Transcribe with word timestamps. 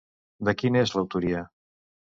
De 0.49 0.55
qui 0.61 0.71
n'és 0.77 0.95
l'autoria? 0.97 1.47